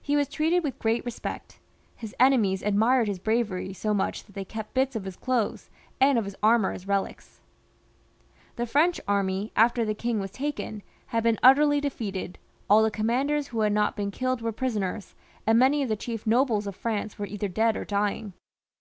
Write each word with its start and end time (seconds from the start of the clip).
He 0.00 0.14
was 0.14 0.28
treated 0.28 0.62
with 0.62 0.78
great 0.78 1.04
respect; 1.04 1.58
his 1.96 2.14
enemies 2.20 2.62
admired 2.62 3.08
his 3.08 3.18
bravery 3.18 3.72
so 3.72 3.92
much, 3.92 4.22
that 4.22 4.34
they 4.36 4.44
kept 4.44 4.74
bits 4.74 4.94
of 4.94 5.02
his 5.04 5.16
clothes 5.16 5.70
and 6.00 6.16
of 6.16 6.24
his 6.24 6.36
armour 6.40 6.70
as 6.70 6.86
relics. 6.86 7.40
The 8.54 8.66
French 8.66 9.00
army, 9.08 9.50
after 9.56 9.84
the 9.84 9.92
king 9.92 10.20
was 10.20 10.30
taken, 10.30 10.84
had 11.06 11.24
been 11.24 11.40
utterly 11.42 11.80
defeated, 11.80 12.38
all 12.70 12.84
the 12.84 12.92
commanders 12.92 13.48
who 13.48 13.62
had 13.62 13.72
not 13.72 13.96
been 13.96 14.12
killed 14.12 14.40
were 14.40 14.52
prisoners, 14.52 15.16
and 15.48 15.58
many 15.58 15.82
of 15.82 15.88
the 15.88 15.96
chief 15.96 16.28
nobles 16.28 16.68
of 16.68 16.76
France 16.76 17.18
were 17.18 17.26
either 17.26 17.48
dead 17.48 17.76
or 17.76 17.84
dying. 17.84 18.34